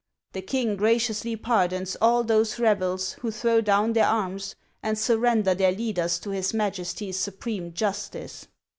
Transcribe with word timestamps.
The 0.33 0.41
king 0.41 0.77
gra 0.77 0.95
ciously 0.95 1.39
pardons 1.39 1.95
all 2.01 2.23
those 2.23 2.57
rebels 2.57 3.11
who 3.21 3.29
throw 3.29 3.61
down 3.61 3.93
their 3.93 4.07
arms 4.07 4.55
and 4.81 4.97
surrender 4.97 5.53
their 5.53 5.71
leaders 5.73 6.17
to 6.21 6.31
his 6.31 6.55
Majesty's 6.55 7.19
supreme 7.19 7.71
justice 7.71 8.47